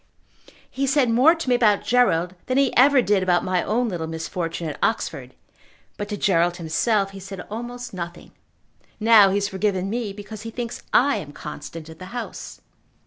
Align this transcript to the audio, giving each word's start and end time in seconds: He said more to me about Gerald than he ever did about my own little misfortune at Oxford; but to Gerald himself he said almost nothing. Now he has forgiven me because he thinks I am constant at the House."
He 0.67 0.87
said 0.87 1.11
more 1.11 1.35
to 1.35 1.47
me 1.47 1.53
about 1.53 1.83
Gerald 1.85 2.33
than 2.47 2.57
he 2.57 2.75
ever 2.75 3.03
did 3.03 3.21
about 3.21 3.43
my 3.43 3.61
own 3.61 3.87
little 3.87 4.07
misfortune 4.07 4.67
at 4.67 4.79
Oxford; 4.81 5.35
but 5.95 6.09
to 6.09 6.17
Gerald 6.17 6.57
himself 6.57 7.11
he 7.11 7.19
said 7.19 7.41
almost 7.51 7.93
nothing. 7.93 8.31
Now 8.99 9.29
he 9.29 9.35
has 9.35 9.47
forgiven 9.49 9.91
me 9.91 10.11
because 10.11 10.41
he 10.41 10.49
thinks 10.49 10.81
I 10.91 11.17
am 11.17 11.33
constant 11.33 11.87
at 11.87 11.99
the 11.99 12.05
House." 12.17 12.61